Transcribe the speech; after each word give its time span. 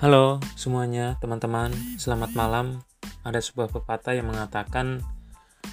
Halo 0.00 0.40
semuanya, 0.56 1.20
teman-teman. 1.20 1.76
Selamat 2.00 2.32
malam. 2.32 2.80
Ada 3.20 3.44
sebuah 3.44 3.68
pepatah 3.68 4.16
yang 4.16 4.32
mengatakan 4.32 5.04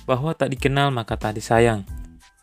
bahwa 0.04 0.36
tak 0.36 0.52
dikenal 0.52 0.92
maka 0.92 1.16
tak 1.16 1.40
disayang. 1.40 1.88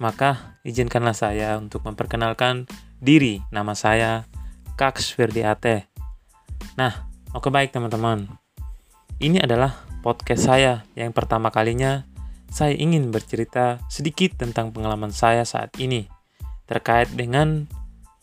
Maka 0.01 0.57
izinkanlah 0.65 1.13
saya 1.13 1.61
untuk 1.61 1.85
memperkenalkan 1.85 2.65
diri. 3.05 3.45
Nama 3.53 3.77
saya 3.77 4.25
Kaks 4.81 5.13
Ferdiate. 5.13 5.93
Nah, 6.81 7.05
oke 7.37 7.53
baik 7.53 7.77
teman-teman. 7.77 8.33
Ini 9.21 9.45
adalah 9.45 9.85
podcast 10.01 10.49
saya 10.49 10.89
yang 10.97 11.13
pertama 11.13 11.53
kalinya 11.53 12.09
saya 12.49 12.73
ingin 12.73 13.13
bercerita 13.13 13.77
sedikit 13.93 14.41
tentang 14.41 14.73
pengalaman 14.73 15.13
saya 15.13 15.45
saat 15.45 15.69
ini 15.77 16.09
terkait 16.65 17.13
dengan 17.13 17.69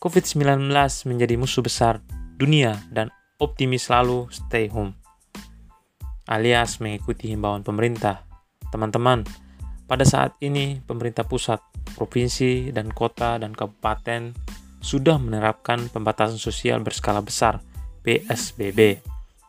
COVID-19 0.02 0.66
menjadi 1.06 1.38
musuh 1.38 1.62
besar 1.62 2.02
dunia 2.34 2.82
dan 2.90 3.14
optimis 3.42 3.90
selalu 3.90 4.30
stay 4.30 4.70
home. 4.70 4.94
Alias 6.30 6.78
mengikuti 6.78 7.34
himbauan 7.34 7.66
pemerintah. 7.66 8.22
Teman-teman, 8.70 9.26
pada 9.90 10.06
saat 10.06 10.38
ini 10.38 10.78
pemerintah 10.78 11.26
pusat, 11.26 11.58
provinsi, 11.98 12.70
dan 12.70 12.94
kota 12.94 13.42
dan 13.42 13.50
kabupaten 13.50 14.30
sudah 14.78 15.18
menerapkan 15.18 15.90
pembatasan 15.90 16.38
sosial 16.38 16.78
berskala 16.86 17.18
besar 17.18 17.58
PSBB. 18.06 19.02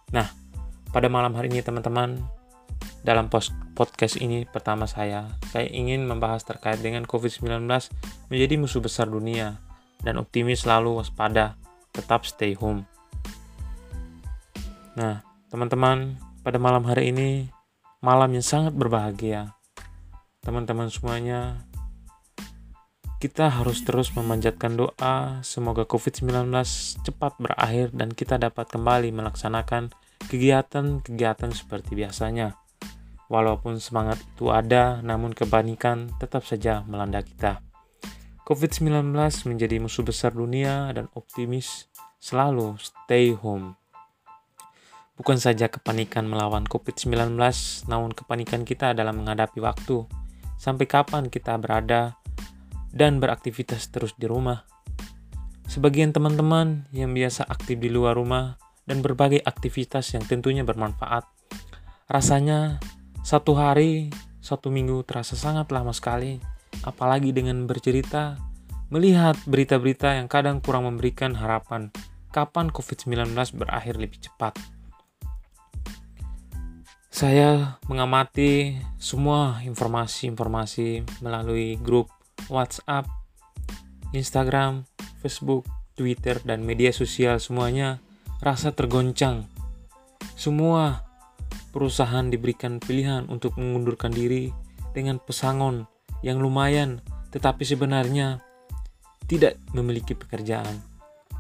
Nah, 0.09 0.27
pada 0.89 1.05
malam 1.07 1.37
hari 1.37 1.53
ini 1.53 1.61
teman-teman, 1.61 2.17
dalam 3.05 3.29
podcast 3.77 4.17
ini 4.17 4.49
pertama 4.49 4.89
saya, 4.89 5.29
saya 5.53 5.69
ingin 5.69 6.09
membahas 6.09 6.41
terkait 6.43 6.81
dengan 6.81 7.05
COVID-19 7.05 7.69
menjadi 8.33 8.55
musuh 8.57 8.81
besar 8.81 9.09
dunia 9.09 9.61
dan 10.01 10.17
optimis 10.17 10.65
selalu 10.65 11.01
waspada, 11.01 11.55
tetap 11.93 12.25
stay 12.25 12.57
home. 12.57 12.89
Nah, 14.93 15.25
teman-teman, 15.49 16.21
pada 16.45 16.61
malam 16.61 16.85
hari 16.85 17.09
ini 17.09 17.49
malam 18.03 18.29
yang 18.37 18.45
sangat 18.45 18.77
berbahagia. 18.77 19.57
Teman-teman 20.45 20.93
semuanya, 20.93 21.65
kita 23.17 23.49
harus 23.49 23.81
terus 23.81 24.13
memanjatkan 24.13 24.75
doa 24.75 25.39
semoga 25.41 25.87
COVID-19 25.89 26.51
cepat 27.07 27.33
berakhir 27.39 27.89
dan 27.95 28.11
kita 28.13 28.35
dapat 28.35 28.69
kembali 28.69 29.09
melaksanakan 29.15 29.95
kegiatan-kegiatan 30.29 31.51
seperti 31.55 31.97
biasanya. 31.97 32.53
Walaupun 33.31 33.81
semangat 33.81 34.21
itu 34.21 34.53
ada, 34.53 35.01
namun 35.01 35.33
kepanikan 35.33 36.13
tetap 36.21 36.45
saja 36.45 36.85
melanda 36.85 37.25
kita. 37.25 37.65
COVID-19 38.45 39.15
menjadi 39.47 39.79
musuh 39.79 40.03
besar 40.05 40.35
dunia 40.35 40.91
dan 40.93 41.09
optimis 41.15 41.87
selalu 42.19 42.75
stay 42.77 43.33
home. 43.33 43.79
Bukan 45.13 45.37
saja 45.37 45.69
kepanikan 45.69 46.25
melawan 46.25 46.65
COVID-19, 46.65 47.37
namun 47.85 48.11
kepanikan 48.17 48.65
kita 48.65 48.97
dalam 48.97 49.21
menghadapi 49.21 49.61
waktu. 49.61 50.09
Sampai 50.57 50.89
kapan 50.89 51.29
kita 51.29 51.53
berada 51.61 52.17
dan 52.89 53.21
beraktivitas 53.21 53.93
terus 53.93 54.17
di 54.17 54.25
rumah. 54.25 54.65
Sebagian 55.69 56.13
teman-teman 56.13 56.89
yang 56.89 57.13
biasa 57.13 57.45
aktif 57.45 57.77
di 57.77 57.93
luar 57.93 58.17
rumah 58.17 58.57
dan 58.89 59.05
berbagai 59.05 59.41
aktivitas 59.45 60.17
yang 60.17 60.25
tentunya 60.25 60.65
bermanfaat. 60.65 61.29
Rasanya 62.09 62.81
satu 63.21 63.53
hari, 63.53 64.09
satu 64.41 64.73
minggu 64.73 65.05
terasa 65.05 65.37
sangat 65.37 65.69
lama 65.69 65.93
sekali. 65.93 66.41
Apalagi 66.83 67.31
dengan 67.31 67.69
bercerita, 67.69 68.35
melihat 68.89 69.37
berita-berita 69.45 70.17
yang 70.17 70.25
kadang 70.25 70.57
kurang 70.59 70.89
memberikan 70.89 71.37
harapan 71.37 71.93
kapan 72.33 72.73
COVID-19 72.73 73.29
berakhir 73.55 73.95
lebih 74.01 74.25
cepat. 74.25 74.57
Saya 77.13 77.77
mengamati 77.85 78.73
semua 78.97 79.61
informasi-informasi 79.61 81.05
melalui 81.21 81.77
grup 81.77 82.09
WhatsApp, 82.49 83.05
Instagram, 84.17 84.89
Facebook, 85.21 85.69
Twitter, 85.93 86.41
dan 86.41 86.65
media 86.65 86.89
sosial 86.89 87.37
semuanya 87.37 88.01
rasa 88.41 88.73
tergoncang. 88.73 89.45
Semua 90.33 91.05
perusahaan 91.69 92.25
diberikan 92.25 92.81
pilihan 92.81 93.29
untuk 93.29 93.61
mengundurkan 93.61 94.09
diri 94.09 94.49
dengan 94.97 95.21
pesangon 95.21 95.85
yang 96.25 96.41
lumayan, 96.41 96.97
tetapi 97.29 97.61
sebenarnya 97.61 98.41
tidak 99.29 99.61
memiliki 99.77 100.17
pekerjaan. 100.17 100.81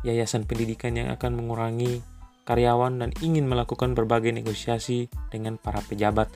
Yayasan 0.05 0.45
pendidikan 0.45 0.93
yang 0.93 1.09
akan 1.09 1.33
mengurangi 1.33 2.12
karyawan 2.43 2.99
dan 2.99 3.11
ingin 3.23 3.47
melakukan 3.47 3.95
berbagai 3.95 4.35
negosiasi 4.35 5.07
dengan 5.31 5.55
para 5.57 5.79
pejabat 5.83 6.29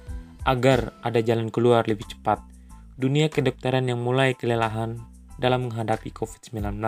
agar 0.47 0.95
ada 1.03 1.19
jalan 1.19 1.51
keluar 1.51 1.83
lebih 1.85 2.07
cepat. 2.07 2.39
Dunia 2.97 3.29
kedokteran 3.29 3.85
yang 3.85 4.01
mulai 4.01 4.33
kelelahan 4.33 4.97
dalam 5.37 5.69
menghadapi 5.69 6.09
COVID-19 6.15 6.81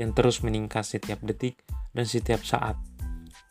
yang 0.00 0.10
terus 0.16 0.42
meningkat 0.42 0.82
setiap 0.82 1.22
detik 1.22 1.62
dan 1.94 2.08
setiap 2.08 2.42
saat. 2.42 2.74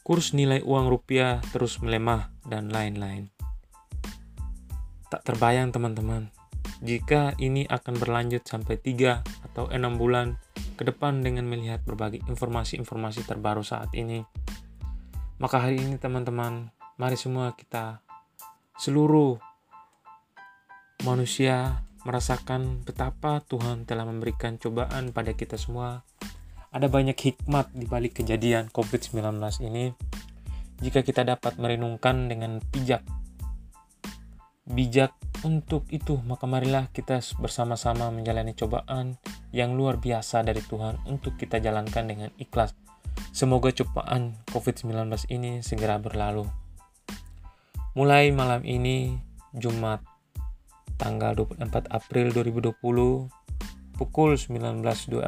Kurs 0.05 0.35
nilai 0.35 0.61
uang 0.61 0.91
rupiah 0.91 1.41
terus 1.49 1.79
melemah 1.81 2.29
dan 2.45 2.69
lain-lain. 2.69 3.31
Tak 5.09 5.21
terbayang 5.23 5.71
teman-teman, 5.71 6.29
jika 6.83 7.33
ini 7.39 7.63
akan 7.65 7.95
berlanjut 7.97 8.43
sampai 8.43 8.75
3 8.77 9.23
atau 9.49 9.71
6 9.71 9.79
bulan 9.95 10.35
ke 10.75 10.83
depan 10.83 11.23
dengan 11.23 11.47
melihat 11.47 11.79
berbagai 11.87 12.19
informasi-informasi 12.27 13.23
terbaru 13.23 13.63
saat 13.63 13.95
ini 13.95 14.27
maka 15.35 15.59
hari 15.59 15.83
ini 15.83 15.99
teman-teman, 15.99 16.71
mari 16.95 17.19
semua 17.19 17.51
kita 17.59 17.99
seluruh 18.79 19.35
manusia 21.03 21.83
merasakan 22.07 22.85
betapa 22.87 23.43
Tuhan 23.43 23.83
telah 23.83 24.07
memberikan 24.07 24.55
cobaan 24.55 25.11
pada 25.11 25.35
kita 25.35 25.59
semua. 25.59 26.07
Ada 26.71 26.87
banyak 26.87 27.15
hikmat 27.19 27.75
di 27.75 27.83
balik 27.87 28.23
kejadian 28.23 28.71
COVID-19 28.71 29.19
ini. 29.67 29.91
Jika 30.79 31.03
kita 31.03 31.23
dapat 31.27 31.55
merenungkan 31.55 32.27
dengan 32.27 32.59
bijak, 32.71 33.03
bijak 34.67 35.15
untuk 35.43 35.87
itu, 35.91 36.19
maka 36.23 36.47
marilah 36.47 36.91
kita 36.91 37.19
bersama-sama 37.39 38.11
menjalani 38.11 38.55
cobaan 38.55 39.19
yang 39.55 39.75
luar 39.75 39.99
biasa 39.99 40.43
dari 40.43 40.59
Tuhan 40.63 40.99
untuk 41.07 41.39
kita 41.39 41.63
jalankan 41.63 42.07
dengan 42.07 42.29
ikhlas 42.39 42.75
Semoga 43.35 43.67
cobaan 43.67 44.39
COVID-19 44.47 45.11
ini 45.27 45.59
segera 45.59 45.99
berlalu. 45.99 46.47
Mulai 47.91 48.31
malam 48.31 48.63
ini, 48.63 49.19
Jumat, 49.51 49.99
tanggal 50.95 51.35
24 51.35 51.91
April 51.91 52.31
2020, 52.31 52.71
pukul 53.99 54.39
19.24, 54.39 55.19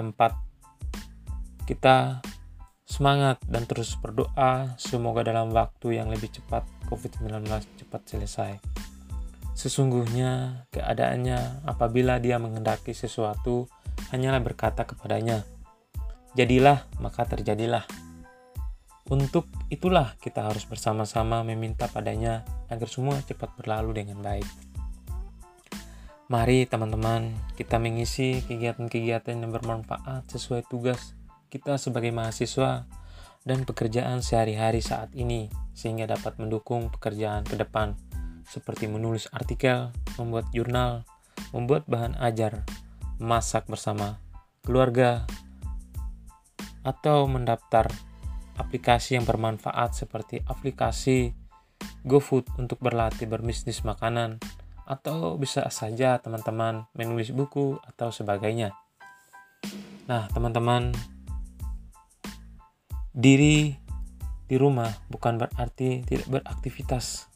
kita 1.68 2.24
semangat 2.88 3.44
dan 3.44 3.68
terus 3.68 4.00
berdoa 4.00 4.80
semoga 4.80 5.28
dalam 5.28 5.52
waktu 5.52 6.00
yang 6.00 6.08
lebih 6.08 6.32
cepat 6.32 6.64
COVID-19 6.88 7.44
cepat 7.76 8.08
selesai. 8.08 8.56
Sesungguhnya 9.52 10.64
keadaannya 10.72 11.68
apabila 11.68 12.24
dia 12.24 12.40
menghendaki 12.40 12.96
sesuatu 12.96 13.68
hanyalah 14.16 14.40
berkata 14.40 14.88
kepadanya, 14.88 15.44
jadilah 16.38 16.86
maka 17.02 17.26
terjadilah. 17.26 17.84
Untuk 19.10 19.50
itulah 19.74 20.14
kita 20.22 20.46
harus 20.46 20.68
bersama-sama 20.70 21.42
meminta 21.42 21.90
padanya 21.90 22.46
agar 22.70 22.86
semua 22.86 23.18
cepat 23.26 23.56
berlalu 23.58 24.04
dengan 24.04 24.22
baik. 24.22 24.46
Mari 26.28 26.68
teman-teman 26.68 27.32
kita 27.56 27.80
mengisi 27.80 28.44
kegiatan-kegiatan 28.44 29.32
yang 29.32 29.50
bermanfaat 29.50 30.28
sesuai 30.28 30.68
tugas 30.68 31.16
kita 31.48 31.80
sebagai 31.80 32.12
mahasiswa 32.12 32.84
dan 33.48 33.64
pekerjaan 33.64 34.20
sehari-hari 34.20 34.84
saat 34.84 35.08
ini 35.16 35.48
sehingga 35.72 36.04
dapat 36.04 36.36
mendukung 36.36 36.92
pekerjaan 36.92 37.48
ke 37.48 37.56
depan 37.56 37.96
seperti 38.44 38.92
menulis 38.92 39.32
artikel, 39.32 39.96
membuat 40.20 40.52
jurnal, 40.52 41.08
membuat 41.56 41.88
bahan 41.88 42.20
ajar, 42.20 42.68
masak 43.24 43.64
bersama 43.72 44.20
keluarga, 44.68 45.24
atau 46.88 47.28
mendaftar 47.28 47.92
aplikasi 48.56 49.20
yang 49.20 49.28
bermanfaat 49.28 49.94
seperti 49.94 50.40
aplikasi 50.48 51.36
GoFood 52.08 52.48
untuk 52.56 52.80
berlatih 52.80 53.28
berbisnis 53.28 53.84
makanan 53.84 54.40
atau 54.88 55.36
bisa 55.36 55.68
saja 55.68 56.16
teman-teman 56.24 56.88
menulis 56.96 57.36
buku 57.36 57.76
atau 57.84 58.08
sebagainya. 58.08 58.72
Nah, 60.08 60.32
teman-teman, 60.32 60.96
diri 63.12 63.76
di 64.48 64.56
rumah 64.56 64.88
bukan 65.12 65.36
berarti 65.36 66.08
tidak 66.08 66.40
beraktivitas. 66.40 67.28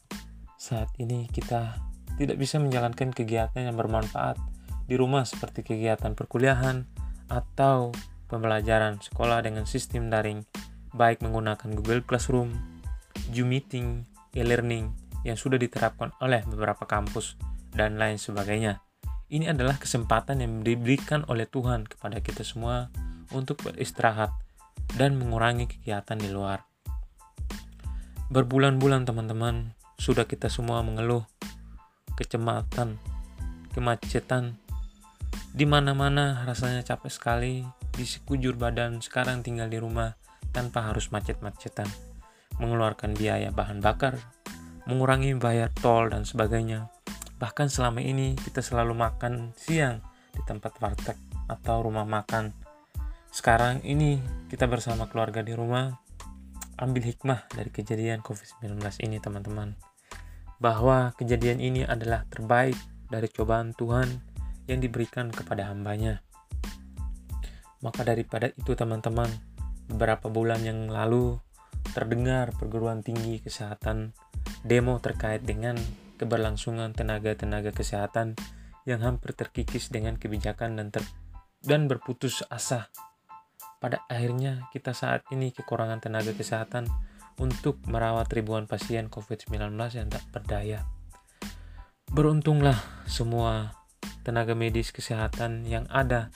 Saat 0.56 0.96
ini 0.96 1.28
kita 1.28 1.76
tidak 2.16 2.40
bisa 2.40 2.56
menjalankan 2.56 3.12
kegiatan 3.12 3.68
yang 3.68 3.76
bermanfaat 3.76 4.40
di 4.88 4.96
rumah 4.96 5.28
seperti 5.28 5.60
kegiatan 5.60 6.16
perkuliahan 6.16 6.88
atau 7.28 7.92
pembelajaran 8.32 8.96
sekolah 9.04 9.44
dengan 9.44 9.68
sistem 9.68 10.08
daring 10.08 10.40
baik 10.96 11.20
menggunakan 11.20 11.68
Google 11.76 12.00
Classroom, 12.00 12.56
Zoom 13.28 13.52
Meeting, 13.52 14.08
e-learning 14.32 14.88
yang 15.28 15.36
sudah 15.36 15.60
diterapkan 15.60 16.16
oleh 16.24 16.40
beberapa 16.48 16.88
kampus, 16.88 17.36
dan 17.72 17.96
lain 17.96 18.20
sebagainya. 18.20 18.84
Ini 19.32 19.52
adalah 19.56 19.80
kesempatan 19.80 20.44
yang 20.44 20.60
diberikan 20.60 21.24
oleh 21.28 21.48
Tuhan 21.48 21.88
kepada 21.88 22.20
kita 22.20 22.44
semua 22.44 22.92
untuk 23.32 23.64
beristirahat 23.64 24.28
dan 24.92 25.16
mengurangi 25.16 25.64
kegiatan 25.64 26.20
di 26.20 26.28
luar. 26.28 26.68
Berbulan-bulan 28.28 29.08
teman-teman, 29.08 29.72
sudah 29.96 30.28
kita 30.28 30.52
semua 30.52 30.84
mengeluh 30.84 31.24
kecematan, 32.16 33.00
kemacetan, 33.72 34.60
di 35.52 35.68
mana-mana 35.68 36.48
rasanya 36.48 36.80
capek 36.80 37.12
sekali, 37.12 37.60
di 37.92 38.08
sekujur 38.08 38.56
badan 38.56 39.04
sekarang 39.04 39.44
tinggal 39.44 39.68
di 39.68 39.76
rumah 39.76 40.16
tanpa 40.48 40.88
harus 40.88 41.12
macet-macetan, 41.12 41.84
mengeluarkan 42.56 43.12
biaya 43.12 43.52
bahan 43.52 43.84
bakar, 43.84 44.16
mengurangi 44.88 45.36
bayar 45.36 45.68
tol 45.84 46.08
dan 46.08 46.24
sebagainya. 46.24 46.88
Bahkan 47.36 47.68
selama 47.68 48.00
ini 48.00 48.32
kita 48.32 48.64
selalu 48.64 48.96
makan 48.96 49.52
siang 49.52 50.00
di 50.32 50.40
tempat 50.48 50.72
warteg 50.80 51.20
atau 51.52 51.84
rumah 51.84 52.08
makan. 52.08 52.56
Sekarang 53.28 53.84
ini 53.84 54.24
kita 54.48 54.64
bersama 54.64 55.04
keluarga 55.04 55.44
di 55.44 55.52
rumah 55.52 55.92
ambil 56.80 57.12
hikmah 57.12 57.52
dari 57.52 57.68
kejadian 57.68 58.24
COVID-19 58.24 58.80
ini 59.04 59.20
teman-teman. 59.20 59.76
Bahwa 60.56 61.12
kejadian 61.20 61.60
ini 61.60 61.84
adalah 61.84 62.24
terbaik 62.32 62.78
dari 63.12 63.28
cobaan 63.28 63.76
Tuhan 63.76 64.31
yang 64.72 64.80
diberikan 64.80 65.28
kepada 65.28 65.68
hambanya. 65.68 66.24
Maka 67.84 68.06
daripada 68.06 68.48
itu 68.50 68.72
teman-teman, 68.72 69.28
beberapa 69.90 70.32
bulan 70.32 70.64
yang 70.64 70.88
lalu 70.88 71.36
terdengar 71.92 72.54
perguruan 72.56 73.04
tinggi 73.04 73.42
kesehatan 73.42 74.14
demo 74.62 75.02
terkait 75.02 75.42
dengan 75.42 75.74
keberlangsungan 76.16 76.94
tenaga-tenaga 76.94 77.74
kesehatan 77.74 78.38
yang 78.86 79.02
hampir 79.02 79.34
terkikis 79.34 79.90
dengan 79.90 80.14
kebijakan 80.14 80.78
dan 80.78 80.94
ter 80.94 81.02
dan 81.62 81.86
berputus 81.86 82.42
asa. 82.50 82.90
Pada 83.82 84.06
akhirnya 84.06 84.70
kita 84.70 84.94
saat 84.94 85.26
ini 85.34 85.50
kekurangan 85.50 85.98
tenaga 86.02 86.30
kesehatan 86.34 86.86
untuk 87.38 87.82
merawat 87.90 88.30
ribuan 88.30 88.70
pasien 88.70 89.10
COVID-19 89.10 89.74
yang 89.98 90.08
tak 90.10 90.22
berdaya. 90.30 90.86
Beruntunglah 92.10 92.78
semua 93.10 93.81
tenaga 94.22 94.54
medis 94.54 94.94
kesehatan 94.94 95.66
yang 95.66 95.86
ada 95.90 96.30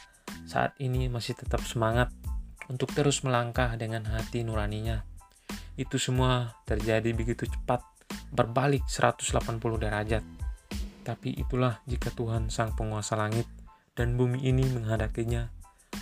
saat 0.47 0.75
ini 0.83 1.07
masih 1.11 1.39
tetap 1.39 1.63
semangat 1.63 2.11
untuk 2.67 2.91
terus 2.95 3.23
melangkah 3.23 3.75
dengan 3.79 4.07
hati 4.11 4.43
nuraninya. 4.43 5.07
Itu 5.79 5.99
semua 6.03 6.59
terjadi 6.67 7.15
begitu 7.15 7.47
cepat, 7.47 7.83
berbalik 8.35 8.87
180 8.91 9.59
derajat. 9.79 10.25
Tapi 11.07 11.39
itulah 11.39 11.79
jika 11.87 12.11
Tuhan 12.11 12.51
Sang 12.51 12.75
Penguasa 12.75 13.15
Langit 13.15 13.47
dan 13.95 14.19
bumi 14.19 14.43
ini 14.43 14.67
menghadapinya 14.67 15.47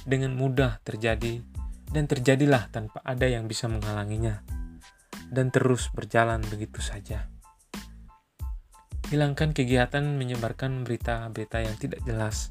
dengan 0.08 0.32
mudah 0.32 0.80
terjadi 0.80 1.44
dan 1.92 2.08
terjadilah 2.08 2.72
tanpa 2.72 3.04
ada 3.04 3.28
yang 3.28 3.44
bisa 3.44 3.68
menghalanginya 3.68 4.40
dan 5.28 5.52
terus 5.52 5.92
berjalan 5.92 6.40
begitu 6.48 6.80
saja. 6.80 7.33
Hilangkan 9.14 9.54
kegiatan 9.54 10.02
menyebarkan 10.18 10.82
berita-berita 10.82 11.62
yang 11.62 11.78
tidak 11.78 12.02
jelas 12.02 12.50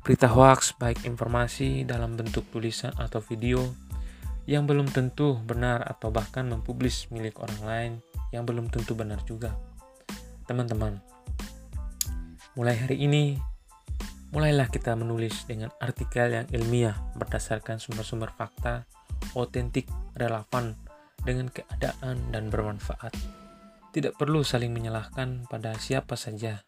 Berita 0.00 0.32
hoax 0.32 0.72
baik 0.80 1.04
informasi 1.04 1.84
dalam 1.84 2.16
bentuk 2.16 2.48
tulisan 2.48 2.96
atau 2.96 3.20
video 3.20 3.60
yang 4.48 4.64
belum 4.64 4.88
tentu 4.88 5.36
benar 5.44 5.84
atau 5.84 6.08
bahkan 6.08 6.48
mempublis 6.48 7.12
milik 7.12 7.36
orang 7.36 7.60
lain 7.68 7.92
yang 8.32 8.48
belum 8.48 8.72
tentu 8.72 8.96
benar 8.96 9.20
juga. 9.28 9.52
Teman-teman, 10.48 11.04
mulai 12.56 12.80
hari 12.80 13.04
ini 13.04 13.36
mulailah 14.32 14.72
kita 14.72 14.96
menulis 14.96 15.44
dengan 15.44 15.68
artikel 15.84 16.32
yang 16.32 16.48
ilmiah 16.48 16.96
berdasarkan 17.12 17.76
sumber-sumber 17.76 18.32
fakta, 18.32 18.88
otentik, 19.36 19.84
relevan 20.16 20.80
dengan 21.28 21.52
keadaan 21.52 22.32
dan 22.32 22.48
bermanfaat. 22.48 23.43
Tidak 23.94 24.18
perlu 24.18 24.42
saling 24.42 24.74
menyalahkan 24.74 25.46
pada 25.46 25.78
siapa 25.78 26.18
saja, 26.18 26.66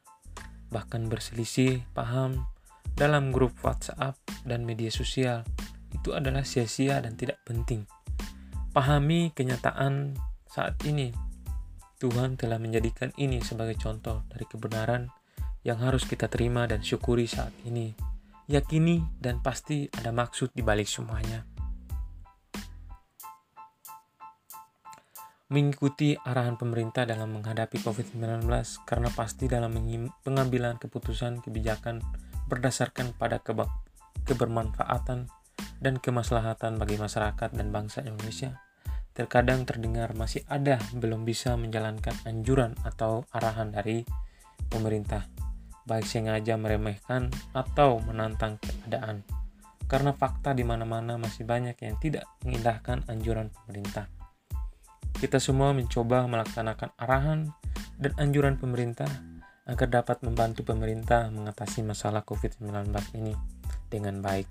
bahkan 0.70 1.10
berselisih 1.10 1.82
paham 1.90 2.46
dalam 2.94 3.34
grup 3.34 3.50
WhatsApp 3.66 4.14
dan 4.46 4.62
media 4.62 4.94
sosial 4.94 5.42
itu 5.90 6.14
adalah 6.14 6.46
sia-sia 6.46 7.02
dan 7.02 7.18
tidak 7.18 7.42
penting. 7.42 7.82
Pahami 8.70 9.34
kenyataan 9.34 10.14
saat 10.46 10.78
ini. 10.86 11.10
Tuhan 11.98 12.38
telah 12.38 12.62
menjadikan 12.62 13.10
ini 13.18 13.42
sebagai 13.42 13.74
contoh 13.74 14.22
dari 14.30 14.46
kebenaran 14.46 15.10
yang 15.66 15.82
harus 15.82 16.06
kita 16.06 16.30
terima 16.30 16.68
dan 16.70 16.78
syukuri 16.84 17.26
saat 17.26 17.50
ini. 17.66 17.90
Yakini 18.46 19.02
dan 19.18 19.42
pasti 19.42 19.90
ada 19.98 20.14
maksud 20.14 20.54
di 20.54 20.62
balik 20.62 20.86
semuanya. 20.86 21.55
Mengikuti 25.46 26.18
arahan 26.18 26.58
pemerintah 26.58 27.06
dalam 27.06 27.38
menghadapi 27.38 27.78
COVID-19 27.78 28.50
karena 28.82 29.06
pasti 29.14 29.46
dalam 29.46 29.78
pengambilan 30.26 30.74
keputusan 30.74 31.38
kebijakan 31.38 32.02
berdasarkan 32.50 33.14
pada 33.14 33.38
kebermanfaatan 34.26 35.30
dan 35.78 35.94
kemaslahatan 36.02 36.82
bagi 36.82 36.98
masyarakat 36.98 37.54
dan 37.54 37.70
bangsa 37.70 38.02
Indonesia, 38.02 38.58
terkadang 39.14 39.62
terdengar 39.62 40.18
masih 40.18 40.42
ada 40.50 40.82
belum 40.98 41.22
bisa 41.22 41.54
menjalankan 41.54 42.18
anjuran 42.26 42.74
atau 42.82 43.22
arahan 43.30 43.70
dari 43.70 44.02
pemerintah, 44.66 45.30
baik 45.86 46.10
sengaja 46.10 46.58
meremehkan 46.58 47.30
atau 47.54 48.02
menantang 48.02 48.58
keadaan. 48.58 49.22
Karena 49.86 50.10
fakta 50.10 50.58
di 50.58 50.66
mana-mana 50.66 51.14
masih 51.14 51.46
banyak 51.46 51.78
yang 51.86 51.94
tidak 52.02 52.26
mengindahkan 52.42 53.06
anjuran 53.06 53.54
pemerintah. 53.54 54.15
Kita 55.16 55.40
semua 55.40 55.72
mencoba 55.72 56.28
melaksanakan 56.28 56.92
arahan 57.00 57.48
dan 57.96 58.12
anjuran 58.20 58.60
pemerintah 58.60 59.08
agar 59.64 59.88
dapat 59.88 60.20
membantu 60.20 60.62
pemerintah 60.62 61.32
mengatasi 61.32 61.80
masalah 61.80 62.20
COVID-19 62.22 62.92
ini 63.16 63.32
dengan 63.88 64.20
baik. 64.20 64.44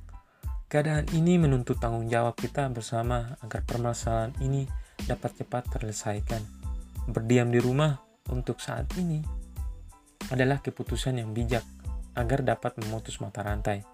Keadaan 0.66 1.06
ini 1.14 1.38
menuntut 1.38 1.78
tanggung 1.78 2.10
jawab 2.10 2.34
kita 2.34 2.66
bersama 2.74 3.38
agar 3.46 3.62
permasalahan 3.62 4.34
ini 4.42 4.66
dapat 5.06 5.38
cepat 5.38 5.70
terselesaikan. 5.70 6.42
Berdiam 7.14 7.54
di 7.54 7.62
rumah 7.62 8.02
untuk 8.34 8.58
saat 8.58 8.90
ini 8.98 9.22
adalah 10.34 10.66
keputusan 10.66 11.22
yang 11.22 11.30
bijak 11.38 11.62
agar 12.18 12.42
dapat 12.42 12.82
memutus 12.82 13.22
mata 13.22 13.46
rantai 13.46 13.86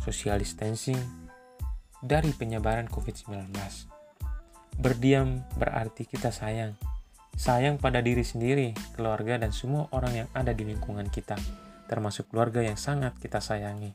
social 0.00 0.40
distancing 0.40 0.96
dari 2.00 2.32
penyebaran 2.32 2.88
COVID-19. 2.88 3.95
Berdiam 4.76 5.42
berarti 5.56 6.04
kita 6.04 6.28
sayang 6.28 6.76
sayang 7.36 7.76
pada 7.76 8.00
diri 8.00 8.24
sendiri, 8.24 8.72
keluarga, 8.96 9.36
dan 9.36 9.52
semua 9.52 9.86
orang 9.92 10.24
yang 10.24 10.28
ada 10.32 10.56
di 10.56 10.64
lingkungan 10.64 11.06
kita, 11.12 11.36
termasuk 11.86 12.32
keluarga 12.32 12.64
yang 12.64 12.80
sangat 12.80 13.12
kita 13.20 13.44
sayangi. 13.44 13.92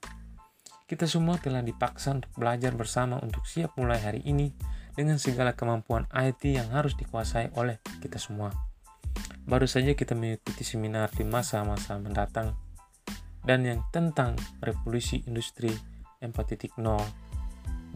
Kita 0.85 1.09
semua 1.09 1.41
telah 1.41 1.65
dipaksa 1.65 2.13
untuk 2.13 2.31
belajar 2.37 2.77
bersama 2.77 3.17
untuk 3.19 3.49
siap 3.49 3.73
mulai 3.81 3.97
hari 3.97 4.21
ini 4.29 4.53
dengan 4.93 5.17
segala 5.17 5.57
kemampuan 5.57 6.05
IT 6.13 6.45
yang 6.53 6.69
harus 6.69 6.93
dikuasai 6.93 7.57
oleh 7.57 7.81
kita 7.99 8.21
semua. 8.21 8.53
Baru 9.41 9.65
saja 9.65 9.97
kita 9.97 10.13
mengikuti 10.13 10.61
seminar 10.61 11.09
di 11.09 11.25
masa-masa 11.25 11.97
mendatang 11.97 12.53
dan 13.41 13.65
yang 13.65 13.81
tentang 13.89 14.37
revolusi 14.61 15.25
industri 15.25 15.73
4.0, 16.21 16.77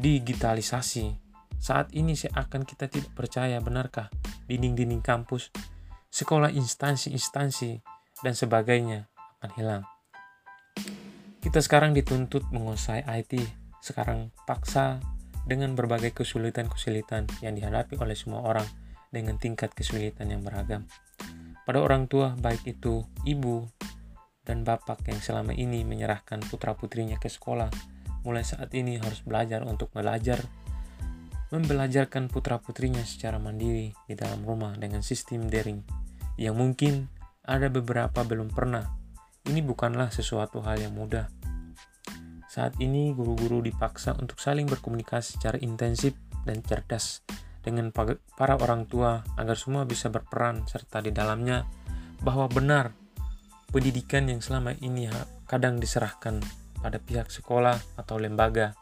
digitalisasi. 0.02 1.25
Saat 1.58 1.92
ini 1.98 2.14
seakan 2.14 2.64
kita 2.64 2.88
tidak 2.88 3.12
percaya 3.18 3.58
benarkah 3.60 4.12
dinding-dinding 4.46 5.02
kampus, 5.02 5.50
sekolah 6.14 6.54
instansi-instansi, 6.54 7.82
dan 8.24 8.34
sebagainya 8.38 9.12
akan 9.40 9.52
hilang. 9.60 9.84
Kita 11.44 11.60
sekarang 11.62 11.94
dituntut 11.94 12.48
menguasai 12.50 13.06
IT, 13.06 13.38
sekarang 13.84 14.34
paksa 14.50 14.98
dengan 15.46 15.78
berbagai 15.78 16.16
kesulitan-kesulitan 16.18 17.30
yang 17.46 17.54
dihadapi 17.54 18.02
oleh 18.02 18.18
semua 18.18 18.42
orang 18.42 18.66
dengan 19.14 19.38
tingkat 19.38 19.72
kesulitan 19.78 20.34
yang 20.34 20.42
beragam. 20.42 20.90
Pada 21.66 21.82
orang 21.82 22.10
tua, 22.10 22.34
baik 22.34 22.66
itu 22.66 23.06
ibu 23.26 23.70
dan 24.46 24.66
bapak 24.66 25.06
yang 25.10 25.22
selama 25.22 25.54
ini 25.54 25.86
menyerahkan 25.86 26.42
putra-putrinya 26.50 27.18
ke 27.22 27.30
sekolah, 27.30 27.70
mulai 28.26 28.42
saat 28.42 28.74
ini 28.74 28.98
harus 28.98 29.22
belajar 29.22 29.62
untuk 29.66 29.94
belajar 29.94 30.42
membelajarkan 31.54 32.30
putra-putrinya 32.32 33.06
secara 33.06 33.38
mandiri 33.38 33.94
di 34.10 34.14
dalam 34.18 34.42
rumah 34.42 34.74
dengan 34.78 35.06
sistem 35.06 35.46
daring 35.46 35.82
yang 36.36 36.58
mungkin 36.58 37.08
ada 37.46 37.70
beberapa 37.70 38.26
belum 38.26 38.52
pernah. 38.52 38.98
Ini 39.46 39.62
bukanlah 39.62 40.10
sesuatu 40.10 40.66
hal 40.66 40.82
yang 40.82 40.98
mudah. 40.98 41.30
Saat 42.50 42.82
ini 42.82 43.14
guru-guru 43.14 43.62
dipaksa 43.62 44.18
untuk 44.18 44.42
saling 44.42 44.66
berkomunikasi 44.66 45.38
secara 45.38 45.62
intensif 45.62 46.18
dan 46.48 46.66
cerdas 46.66 47.22
dengan 47.62 47.90
para 47.92 48.56
orang 48.58 48.86
tua 48.86 49.22
agar 49.38 49.58
semua 49.58 49.84
bisa 49.86 50.10
berperan 50.10 50.66
serta 50.66 51.02
di 51.02 51.10
dalamnya 51.10 51.66
bahwa 52.22 52.50
benar 52.50 52.94
pendidikan 53.74 54.30
yang 54.30 54.40
selama 54.40 54.78
ini 54.82 55.10
kadang 55.50 55.82
diserahkan 55.82 56.42
pada 56.80 57.02
pihak 57.02 57.34
sekolah 57.34 57.76
atau 57.98 58.16
lembaga 58.22 58.78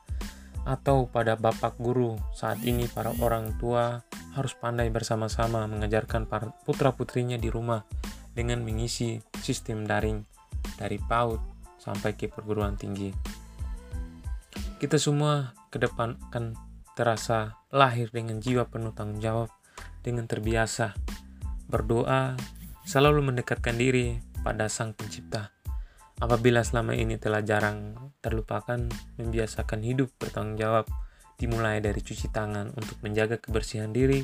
atau 0.64 1.08
pada 1.12 1.36
bapak 1.36 1.76
guru 1.76 2.16
saat 2.32 2.64
ini 2.64 2.88
para 2.88 3.12
orang 3.20 3.56
tua 3.60 4.00
harus 4.34 4.56
pandai 4.56 4.88
bersama-sama 4.90 5.68
mengajarkan 5.68 6.26
putra-putrinya 6.64 7.36
di 7.36 7.52
rumah 7.52 7.84
dengan 8.34 8.64
mengisi 8.66 9.22
sistem 9.44 9.86
daring 9.86 10.24
dari 10.80 10.98
PAUD 10.98 11.40
sampai 11.78 12.16
ke 12.16 12.32
perguruan 12.32 12.80
tinggi. 12.80 13.12
Kita 14.80 14.96
semua 15.00 15.52
ke 15.72 15.80
depan 15.80 16.16
akan 16.32 16.56
terasa 16.94 17.58
lahir 17.74 18.10
dengan 18.14 18.40
jiwa 18.40 18.68
penuh 18.70 18.94
tanggung 18.96 19.20
jawab, 19.20 19.50
dengan 20.04 20.28
terbiasa 20.28 20.94
berdoa, 21.72 22.36
selalu 22.84 23.34
mendekatkan 23.34 23.80
diri 23.80 24.20
pada 24.44 24.68
Sang 24.68 24.92
Pencipta. 24.92 25.63
Apabila 26.22 26.62
selama 26.62 26.94
ini 26.94 27.18
telah 27.18 27.42
jarang 27.42 27.96
terlupakan, 28.22 28.78
membiasakan 29.18 29.82
hidup 29.82 30.14
bertanggung 30.22 30.60
jawab, 30.60 30.86
dimulai 31.42 31.82
dari 31.82 32.00
cuci 32.00 32.30
tangan 32.30 32.72
untuk 32.78 32.98
menjaga 33.02 33.42
kebersihan 33.42 33.90
diri 33.90 34.24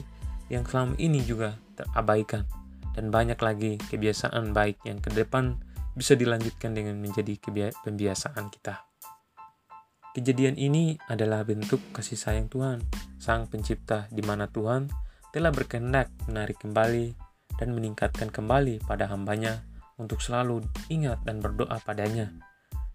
yang 0.49 0.65
selama 0.65 0.95
ini 0.97 1.21
juga 1.25 1.57
terabaikan, 1.77 2.45
dan 2.93 3.13
banyak 3.13 3.37
lagi 3.41 3.77
kebiasaan 3.89 4.53
baik 4.53 4.81
yang 4.85 5.01
ke 5.01 5.13
depan 5.13 5.59
bisa 5.97 6.15
dilanjutkan 6.15 6.71
dengan 6.71 6.97
menjadi 6.97 7.35
pembiasaan 7.83 8.47
kita. 8.47 8.85
Kejadian 10.09 10.57
ini 10.57 10.97
adalah 11.05 11.45
bentuk 11.45 11.79
kasih 11.93 12.17
sayang 12.17 12.49
Tuhan, 12.49 12.81
Sang 13.21 13.45
Pencipta, 13.45 14.09
di 14.09 14.25
mana 14.25 14.49
Tuhan 14.49 14.89
telah 15.29 15.53
berkehendak 15.53 16.09
menarik 16.25 16.57
kembali 16.57 17.13
dan 17.61 17.77
meningkatkan 17.77 18.33
kembali 18.33 18.81
pada 18.89 19.05
hambanya 19.05 19.68
untuk 19.99 20.23
selalu 20.23 20.63
ingat 20.87 21.19
dan 21.27 21.43
berdoa 21.43 21.77
padanya, 21.83 22.31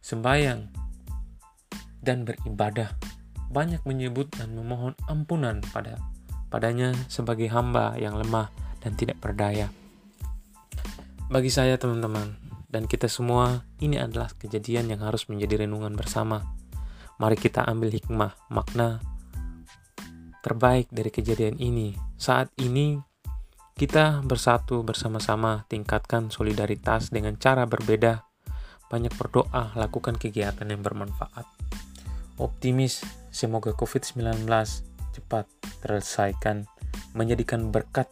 sembahyang, 0.00 0.66
dan 2.00 2.24
beribadah. 2.24 2.96
Banyak 3.52 3.86
menyebut 3.86 4.32
dan 4.34 4.56
memohon 4.56 4.96
ampunan 5.06 5.62
pada 5.70 6.00
padanya 6.50 6.96
sebagai 7.06 7.46
hamba 7.52 7.94
yang 8.00 8.18
lemah 8.18 8.50
dan 8.82 8.96
tidak 8.98 9.20
berdaya. 9.22 9.70
Bagi 11.30 11.52
saya 11.52 11.78
teman-teman, 11.78 12.36
dan 12.68 12.90
kita 12.90 13.06
semua, 13.06 13.62
ini 13.78 14.00
adalah 14.00 14.34
kejadian 14.34 14.90
yang 14.90 15.06
harus 15.06 15.30
menjadi 15.30 15.62
renungan 15.62 15.94
bersama. 15.94 16.42
Mari 17.22 17.38
kita 17.38 17.62
ambil 17.62 17.94
hikmah, 17.94 18.34
makna 18.50 18.98
terbaik 20.44 20.92
dari 20.92 21.08
kejadian 21.08 21.56
ini. 21.56 21.96
Saat 22.20 22.52
ini 22.60 23.00
kita 23.74 24.22
bersatu 24.22 24.86
bersama-sama, 24.86 25.66
tingkatkan 25.66 26.30
solidaritas 26.30 27.10
dengan 27.10 27.34
cara 27.34 27.66
berbeda. 27.66 28.22
Banyak 28.86 29.18
berdoa, 29.18 29.74
lakukan 29.74 30.14
kegiatan 30.14 30.62
yang 30.70 30.78
bermanfaat. 30.78 31.42
Optimis, 32.38 33.02
semoga 33.34 33.74
COVID-19 33.74 34.46
cepat 35.14 35.46
terselesaikan, 35.82 36.70
menjadikan 37.18 37.74
berkat 37.74 38.06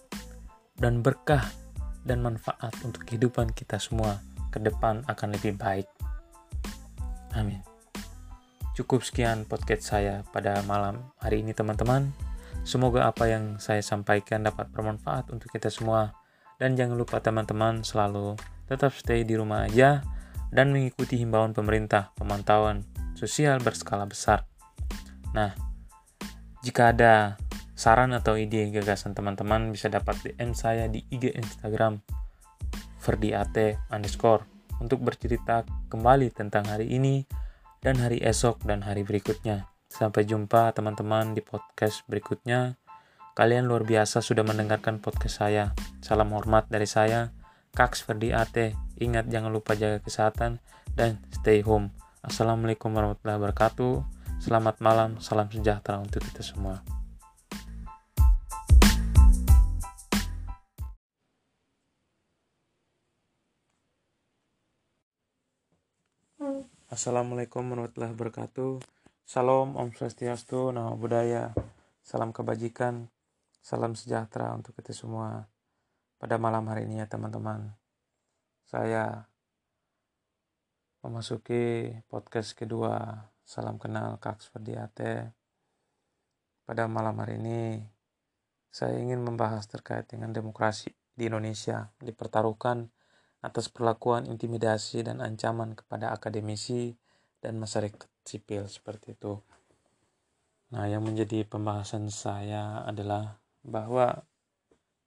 dan 0.79 1.03
berkah 1.03 1.47
dan 2.03 2.23
manfaat 2.23 2.75
untuk 2.83 3.07
kehidupan 3.07 3.55
kita 3.55 3.79
semua 3.79 4.19
ke 4.51 4.59
depan 4.59 5.07
akan 5.07 5.29
lebih 5.39 5.55
baik. 5.55 5.87
Amin. 7.39 7.63
Cukup 8.75 9.07
sekian 9.07 9.47
podcast 9.47 9.95
saya 9.95 10.27
pada 10.35 10.59
malam 10.67 11.13
hari 11.23 11.47
ini 11.47 11.55
teman-teman. 11.55 12.11
Semoga 12.63 13.11
apa 13.11 13.27
yang 13.27 13.59
saya 13.59 13.83
sampaikan 13.83 14.47
dapat 14.47 14.71
bermanfaat 14.71 15.35
untuk 15.35 15.51
kita 15.51 15.67
semua. 15.67 16.15
Dan 16.63 16.79
jangan 16.79 16.95
lupa 16.95 17.19
teman-teman 17.19 17.83
selalu 17.83 18.39
tetap 18.71 18.95
stay 18.95 19.27
di 19.27 19.35
rumah 19.35 19.67
aja 19.67 19.99
dan 20.55 20.71
mengikuti 20.71 21.19
himbauan 21.19 21.51
pemerintah 21.51 22.15
pemantauan 22.15 22.87
sosial 23.19 23.59
berskala 23.59 24.07
besar. 24.07 24.47
Nah, 25.35 25.57
jika 26.63 26.95
ada 26.95 27.35
saran 27.75 28.15
atau 28.15 28.39
ide 28.39 28.71
gagasan 28.71 29.11
teman-teman 29.11 29.75
bisa 29.75 29.91
dapat 29.91 30.15
DM 30.23 30.55
saya 30.55 30.87
di 30.87 31.03
IG 31.11 31.35
Instagram 31.35 31.99
verdiate 33.03 33.83
underscore 33.91 34.47
untuk 34.79 35.03
bercerita 35.03 35.67
kembali 35.91 36.31
tentang 36.31 36.63
hari 36.71 36.95
ini 36.95 37.27
dan 37.83 37.99
hari 37.99 38.23
esok 38.23 38.63
dan 38.63 38.87
hari 38.87 39.03
berikutnya. 39.03 39.72
Sampai 39.93 40.25
jumpa 40.25 40.73
teman-teman 40.73 41.37
di 41.37 41.45
podcast 41.45 42.01
berikutnya. 42.09 42.81
Kalian 43.37 43.69
luar 43.69 43.85
biasa 43.85 44.25
sudah 44.25 44.41
mendengarkan 44.41 45.05
podcast 45.05 45.45
saya. 45.45 45.77
Salam 46.01 46.33
hormat 46.33 46.65
dari 46.73 46.89
saya, 46.89 47.29
Kaks 47.77 48.09
Ferdi 48.09 48.33
Ate. 48.33 48.73
Ingat 48.97 49.29
jangan 49.29 49.53
lupa 49.53 49.77
jaga 49.77 50.01
kesehatan 50.01 50.65
dan 50.97 51.21
stay 51.29 51.61
home. 51.61 51.93
Assalamualaikum 52.25 52.89
warahmatullahi 52.89 53.37
wabarakatuh. 53.37 53.95
Selamat 54.41 54.81
malam, 54.81 55.21
salam 55.21 55.53
sejahtera 55.53 56.01
untuk 56.01 56.25
kita 56.25 56.41
semua. 56.41 56.81
Assalamualaikum 66.89 67.61
warahmatullahi 67.69 68.17
wabarakatuh. 68.17 69.02
Salam, 69.23 69.79
Om 69.79 69.95
Swastiastu, 69.95 70.75
Nama 70.75 70.99
Budaya, 70.99 71.55
Salam 72.03 72.35
Kebajikan, 72.35 73.07
Salam 73.63 73.95
Sejahtera 73.95 74.51
untuk 74.51 74.75
kita 74.75 74.91
semua 74.91 75.47
pada 76.19 76.43
malam 76.43 76.67
hari 76.67 76.91
ini 76.91 76.99
ya 76.99 77.07
teman-teman. 77.07 77.71
Saya 78.67 79.31
memasuki 81.07 81.95
podcast 82.11 82.59
kedua 82.59 83.31
Salam 83.47 83.79
Kenal 83.79 84.19
Kaks 84.19 84.51
Verdiate. 84.51 85.31
Pada 86.67 86.91
malam 86.91 87.15
hari 87.23 87.39
ini, 87.39 87.79
saya 88.75 88.99
ingin 88.99 89.23
membahas 89.23 89.71
terkait 89.71 90.11
dengan 90.11 90.35
demokrasi 90.35 90.91
di 91.15 91.31
Indonesia 91.31 91.95
dipertaruhkan 92.03 92.91
atas 93.39 93.71
perlakuan 93.71 94.27
intimidasi 94.27 95.07
dan 95.07 95.23
ancaman 95.23 95.79
kepada 95.79 96.11
akademisi 96.11 96.99
dan 97.39 97.59
masyarakat 97.63 98.12
sipil 98.25 98.67
seperti 98.71 99.15
itu. 99.15 99.39
Nah, 100.73 100.89
yang 100.89 101.05
menjadi 101.05 101.45
pembahasan 101.45 102.09
saya 102.09 102.81
adalah 102.89 103.37
bahwa 103.61 104.25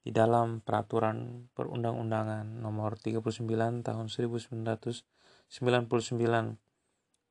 di 0.06 0.14
dalam 0.14 0.62
peraturan 0.62 1.50
perundang-undangan 1.50 2.62
nomor 2.62 2.94
39 2.94 3.42
tahun 3.82 4.06
1999 4.06 5.50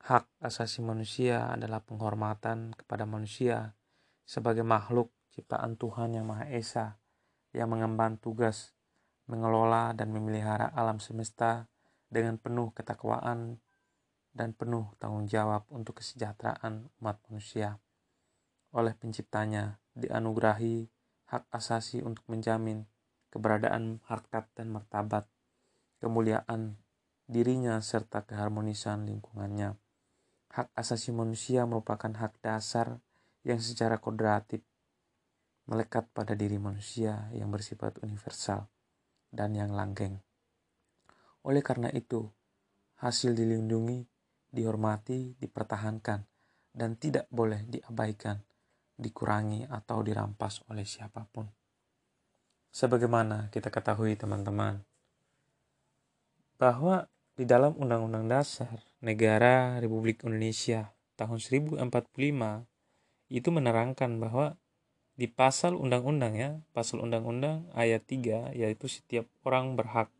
hak 0.05 0.25
asasi 0.43 0.83
manusia 0.83 1.49
adalah 1.49 1.79
penghormatan 1.79 2.75
kepada 2.75 3.07
manusia 3.07 3.79
sebagai 4.27 4.67
makhluk 4.67 5.09
ciptaan 5.31 5.79
Tuhan 5.79 6.19
yang 6.19 6.27
Maha 6.27 6.51
Esa 6.51 6.99
yang 7.55 7.71
mengemban 7.71 8.19
tugas 8.19 8.75
mengelola 9.25 9.95
dan 9.95 10.11
memelihara 10.11 10.69
alam 10.75 10.99
semesta 10.99 11.71
dengan 12.11 12.37
penuh 12.37 12.75
ketakwaan 12.75 13.57
dan 14.35 14.51
penuh 14.51 14.91
tanggung 14.99 15.31
jawab 15.31 15.63
untuk 15.71 16.03
kesejahteraan 16.03 16.91
umat 16.99 17.17
manusia. 17.31 17.79
Oleh 18.75 18.91
penciptanya 18.91 19.79
dianugerahi 19.95 20.91
hak 21.31 21.47
asasi 21.55 22.03
untuk 22.03 22.27
menjamin 22.27 22.83
keberadaan 23.31 24.03
harkat 24.11 24.51
dan 24.51 24.75
martabat, 24.75 25.23
kemuliaan 26.03 26.75
dirinya 27.25 27.79
serta 27.79 28.27
keharmonisan 28.27 29.07
lingkungannya. 29.07 29.79
Hak 30.51 30.71
asasi 30.75 31.15
manusia 31.15 31.63
merupakan 31.63 32.11
hak 32.11 32.43
dasar 32.43 32.99
yang 33.47 33.63
secara 33.63 34.03
kodratif 34.03 34.61
melekat 35.65 36.05
pada 36.13 36.37
diri 36.37 36.61
manusia 36.61 37.31
yang 37.33 37.49
bersifat 37.49 37.97
universal 38.05 38.69
dan 39.33 39.57
yang 39.57 39.73
langgeng. 39.73 40.21
Oleh 41.41 41.65
karena 41.65 41.89
itu, 41.89 42.29
hasil 43.01 43.33
dilindungi 43.33 44.14
dihormati, 44.55 45.35
dipertahankan, 45.35 46.23
dan 46.71 46.95
tidak 46.95 47.27
boleh 47.27 47.67
diabaikan, 47.67 48.39
dikurangi, 48.95 49.67
atau 49.67 49.99
dirampas 49.99 50.63
oleh 50.71 50.87
siapa 50.87 51.27
pun. 51.27 51.51
Sebagaimana 52.71 53.51
kita 53.51 53.67
ketahui 53.67 54.15
teman-teman, 54.15 54.79
bahwa 56.55 57.11
di 57.35 57.43
dalam 57.43 57.75
Undang-Undang 57.75 58.31
Dasar 58.31 58.79
Negara 59.03 59.75
Republik 59.83 60.23
Indonesia 60.23 60.95
tahun 61.19 61.43
1045 61.43 61.83
itu 63.27 63.49
menerangkan 63.51 64.15
bahwa 64.23 64.55
di 65.15 65.31
pasal 65.31 65.79
undang-undang 65.79 66.35
ya, 66.35 66.59
pasal 66.75 66.99
undang-undang 66.99 67.71
ayat 67.71 68.03
3 68.03 68.51
yaitu 68.51 68.91
setiap 68.91 69.27
orang 69.47 69.79
berhak 69.79 70.11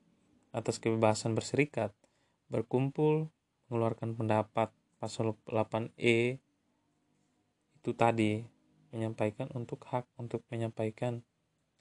atas 0.56 0.80
kebebasan 0.80 1.36
berserikat, 1.36 1.92
berkumpul, 2.48 3.28
mengeluarkan 3.68 4.18
pendapat 4.18 4.70
pasal 5.02 5.38
8E 5.46 6.40
itu 7.82 7.92
tadi 7.94 8.42
menyampaikan 8.90 9.52
untuk 9.54 9.86
hak 9.86 10.10
untuk 10.18 10.42
menyampaikan 10.50 11.22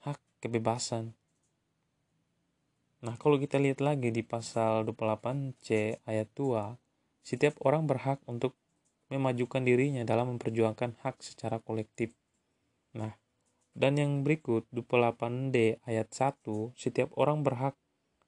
hak 0.05 0.21
kebebasan. 0.45 1.17
Nah, 3.05 3.21
kalau 3.21 3.37
kita 3.37 3.61
lihat 3.61 3.85
lagi 3.85 4.09
di 4.09 4.25
pasal 4.25 4.89
28C 4.89 6.01
ayat 6.09 6.29
2, 6.33 6.77
setiap 7.21 7.57
orang 7.61 7.85
berhak 7.85 8.21
untuk 8.25 8.57
memajukan 9.13 9.61
dirinya 9.61 10.03
dalam 10.09 10.37
memperjuangkan 10.37 11.05
hak 11.05 11.21
secara 11.21 11.61
kolektif. 11.61 12.17
Nah, 12.97 13.13
dan 13.77 14.01
yang 14.01 14.25
berikut 14.25 14.65
28D 14.73 15.85
ayat 15.85 16.09
1, 16.13 16.73
setiap 16.79 17.13
orang 17.21 17.45
berhak 17.45 17.77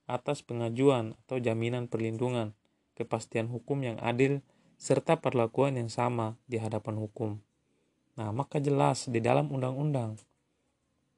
atas 0.07 0.45
pengajuan 0.45 1.17
atau 1.27 1.41
jaminan 1.41 1.89
perlindungan, 1.89 2.53
kepastian 2.97 3.53
hukum 3.53 3.85
yang 3.85 4.01
adil, 4.01 4.41
serta 4.81 5.21
perlakuan 5.21 5.77
yang 5.77 5.93
sama 5.93 6.41
di 6.49 6.57
hadapan 6.57 6.97
hukum. 6.97 7.31
Nah, 8.17 8.33
maka 8.33 8.57
jelas 8.57 9.13
di 9.13 9.21
dalam 9.21 9.53
Undang-Undang 9.53 10.17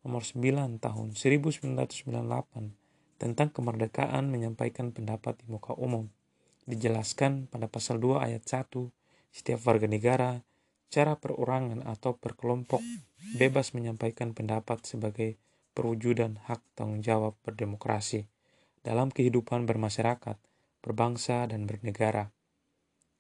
Nomor 0.03 0.23
9 0.23 0.83
Tahun 0.83 1.15
1998 1.15 2.79
tentang 3.19 3.51
kemerdekaan 3.51 4.31
menyampaikan 4.31 4.95
pendapat 4.95 5.43
di 5.43 5.51
muka 5.51 5.75
umum. 5.75 6.07
Dijelaskan 6.71 7.51
pada 7.51 7.67
pasal 7.67 7.99
2 7.99 8.23
ayat 8.23 8.47
1, 8.47 8.95
setiap 9.35 9.59
warga 9.67 9.91
negara, 9.91 10.47
cara 10.89 11.19
perorangan 11.19 11.85
atau 11.85 12.17
perkelompok 12.17 12.81
bebas 13.37 13.77
menyampaikan 13.77 14.33
pendapat 14.33 14.81
sebagai 14.87 15.37
perwujudan 15.77 16.41
hak 16.49 16.65
tanggung 16.79 17.05
jawab 17.05 17.37
berdemokrasi 17.45 18.25
dalam 18.81 19.13
kehidupan 19.13 19.69
bermasyarakat, 19.69 20.39
berbangsa, 20.81 21.47
dan 21.49 21.65
bernegara. 21.69 22.31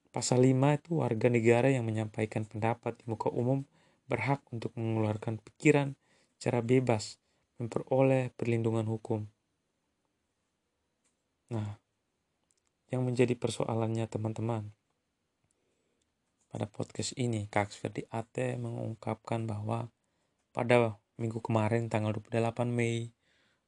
Pasal 0.08 0.42
5 0.42 0.78
itu 0.78 0.90
warga 0.98 1.28
negara 1.28 1.68
yang 1.68 1.84
menyampaikan 1.84 2.48
pendapat 2.48 2.96
di 2.98 3.04
muka 3.06 3.28
umum 3.28 3.68
berhak 4.08 4.40
untuk 4.50 4.72
mengeluarkan 4.74 5.36
pikiran 5.38 5.94
secara 6.40 6.64
bebas, 6.64 7.20
memperoleh 7.60 8.32
perlindungan 8.34 8.88
hukum. 8.88 9.28
Nah, 11.52 11.76
yang 12.88 13.04
menjadi 13.04 13.36
persoalannya 13.36 14.08
teman-teman, 14.08 14.72
pada 16.48 16.64
podcast 16.64 17.12
ini 17.20 17.44
Kak 17.52 17.76
Ferdi 17.76 18.08
Ate 18.08 18.56
mengungkapkan 18.56 19.44
bahwa 19.44 19.92
pada 20.56 20.96
minggu 21.20 21.44
kemarin 21.44 21.92
tanggal 21.92 22.16
28 22.16 22.72
Mei 22.72 23.12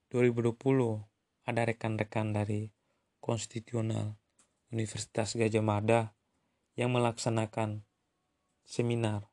2020 0.08 0.56
ada 1.44 1.62
rekan-rekan 1.68 2.32
dari 2.32 2.72
Konstitusional 3.20 4.16
Universitas 4.72 5.36
Gajah 5.36 5.62
Mada 5.62 6.16
yang 6.74 6.90
melaksanakan 6.96 7.84
seminar. 8.64 9.28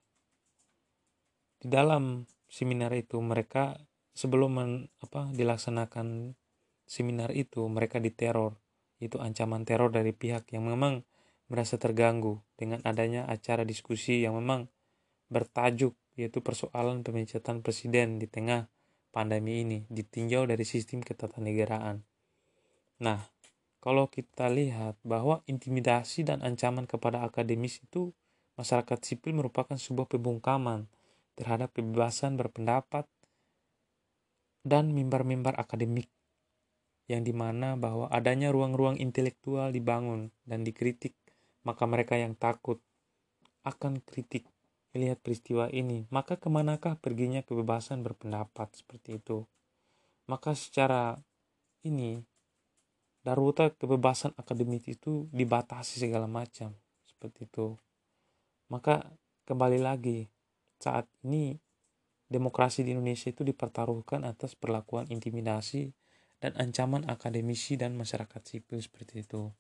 Di 1.58 1.72
dalam 1.72 2.28
seminar 2.52 2.94
itu 2.94 3.18
mereka 3.24 3.80
sebelum 4.14 4.52
men, 4.54 4.72
apa 5.00 5.32
dilaksanakan 5.32 6.38
seminar 6.84 7.32
itu 7.34 7.64
mereka 7.68 8.04
diteror. 8.04 8.60
Itu 8.98 9.22
ancaman 9.22 9.64
teror 9.64 9.94
dari 9.94 10.12
pihak 10.12 10.52
yang 10.54 10.68
memang 10.68 11.06
merasa 11.48 11.80
terganggu 11.80 12.44
dengan 12.60 12.84
adanya 12.84 13.24
acara 13.30 13.64
diskusi 13.64 14.26
yang 14.26 14.36
memang 14.36 14.68
bertajuk 15.30 15.94
yaitu 16.18 16.42
persoalan 16.42 17.06
pemecatan 17.06 17.62
presiden 17.62 18.18
di 18.18 18.26
tengah 18.26 18.68
pandemi 19.14 19.62
ini 19.62 19.80
ditinjau 19.88 20.50
dari 20.50 20.66
sistem 20.66 21.06
ketatanegaraan. 21.06 22.02
Nah, 23.06 23.22
kalau 23.88 24.12
kita 24.12 24.52
lihat 24.52 25.00
bahwa 25.08 25.48
intimidasi 25.48 26.28
dan 26.28 26.44
ancaman 26.44 26.84
kepada 26.84 27.24
akademis 27.24 27.80
itu 27.80 28.12
masyarakat 28.60 29.00
sipil 29.00 29.32
merupakan 29.32 29.80
sebuah 29.80 30.12
pembungkaman 30.12 30.92
terhadap 31.40 31.72
kebebasan 31.72 32.36
berpendapat 32.36 33.08
dan 34.68 34.92
mimbar-mimbar 34.92 35.56
akademik 35.56 36.12
yang 37.08 37.24
di 37.24 37.32
mana 37.32 37.80
bahwa 37.80 38.12
adanya 38.12 38.52
ruang-ruang 38.52 39.00
intelektual 39.00 39.72
dibangun 39.72 40.36
dan 40.44 40.68
dikritik 40.68 41.16
maka 41.64 41.88
mereka 41.88 42.20
yang 42.20 42.36
takut 42.36 42.84
akan 43.64 44.04
kritik 44.04 44.52
melihat 44.92 45.16
peristiwa 45.24 45.72
ini. 45.72 46.12
Maka 46.12 46.36
ke 46.36 46.52
manakah 46.52 47.00
perginya 47.00 47.40
kebebasan 47.40 48.04
berpendapat 48.04 48.68
seperti 48.84 49.24
itu? 49.24 49.48
Maka 50.28 50.60
secara 50.60 51.16
ini 51.88 52.20
darurat 53.28 53.76
kebebasan 53.76 54.32
akademik 54.40 54.88
itu 54.88 55.28
dibatasi 55.36 56.00
segala 56.00 56.32
macam 56.32 56.72
seperti 57.04 57.44
itu. 57.44 57.76
Maka 58.72 59.04
kembali 59.44 59.84
lagi 59.84 60.32
saat 60.80 61.12
ini 61.28 61.60
demokrasi 62.32 62.88
di 62.88 62.96
Indonesia 62.96 63.28
itu 63.28 63.44
dipertaruhkan 63.44 64.24
atas 64.24 64.56
perlakuan 64.56 65.12
intimidasi 65.12 65.92
dan 66.40 66.56
ancaman 66.56 67.04
akademisi 67.12 67.76
dan 67.76 68.00
masyarakat 68.00 68.40
sipil 68.48 68.80
seperti 68.80 69.28
itu. 69.28 69.52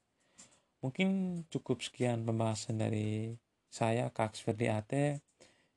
Mungkin 0.80 1.44
cukup 1.52 1.84
sekian 1.84 2.24
pembahasan 2.24 2.80
dari 2.80 3.36
saya 3.68 4.08
Kak 4.16 4.40
Ferdi 4.40 4.72
Ate. 4.72 5.28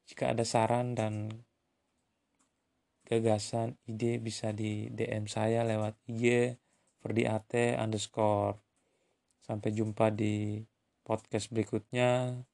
Jika 0.06 0.30
ada 0.30 0.46
saran 0.46 0.94
dan 0.94 1.26
gagasan 3.02 3.74
ide 3.90 4.22
bisa 4.22 4.54
di 4.54 4.86
DM 4.94 5.26
saya 5.26 5.66
lewat 5.66 5.98
IG 6.06 6.54
verdiate 7.00 7.74
underscore. 7.76 8.60
Sampai 9.40 9.74
jumpa 9.74 10.14
di 10.14 10.62
podcast 11.02 11.50
berikutnya. 11.50 12.44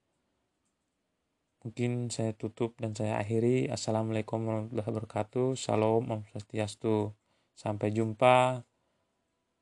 Mungkin 1.67 2.15
saya 2.15 2.31
tutup 2.31 2.79
dan 2.79 2.95
saya 2.95 3.19
akhiri. 3.19 3.67
Assalamualaikum 3.69 4.39
warahmatullahi 4.47 4.87
wabarakatuh. 4.87 5.59
Salam 5.59 6.07
Om 6.07 6.23
Swastiastu. 6.31 7.11
Sampai 7.59 7.91
jumpa. 7.91 8.63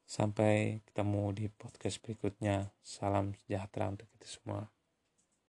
Sampai 0.04 0.84
ketemu 0.84 1.32
di 1.32 1.44
podcast 1.48 2.04
berikutnya. 2.04 2.76
Salam 2.84 3.32
sejahtera 3.40 3.88
untuk 3.88 4.04
kita 4.14 4.28
semua. 4.28 4.68